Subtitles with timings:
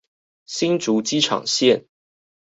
[0.47, 1.85] 新竹機場線